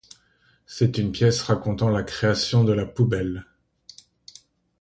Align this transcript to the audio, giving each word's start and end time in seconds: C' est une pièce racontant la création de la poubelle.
C' 0.65 0.81
est 0.81 0.97
une 0.97 1.11
pièce 1.11 1.43
racontant 1.43 1.89
la 1.89 2.01
création 2.01 2.63
de 2.63 2.73
la 2.73 2.87
poubelle. 2.87 3.45